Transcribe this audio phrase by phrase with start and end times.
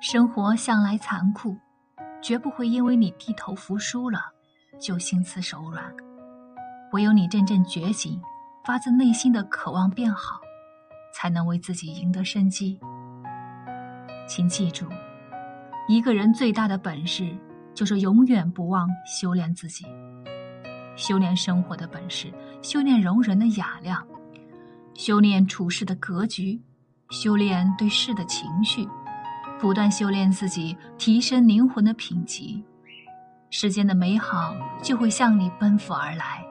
[0.00, 1.54] 生活向来残酷，
[2.22, 4.18] 绝不会因为你低头服输了，
[4.80, 5.94] 就心慈手软。
[6.92, 8.18] 唯有你真正觉醒，
[8.64, 10.40] 发自内心的渴望变好，
[11.14, 12.80] 才能为自己赢得生机。
[14.26, 14.86] 请记住，
[15.86, 17.36] 一个人最大的本事，
[17.74, 19.84] 就是永远不忘修炼自己，
[20.96, 24.02] 修炼生活的本事，修炼容人的雅量，
[24.94, 26.58] 修炼处事的格局，
[27.10, 28.88] 修炼对事的情绪。
[29.60, 32.64] 不断修炼自己，提升灵魂的品级，
[33.50, 36.42] 世间的美好就会向你奔赴而来。